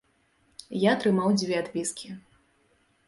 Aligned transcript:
Я 0.83 0.89
атрымаў 0.97 1.29
дзве 1.41 1.55
адпіскі. 1.63 2.09